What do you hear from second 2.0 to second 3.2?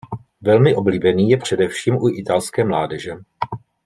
italské mládeže.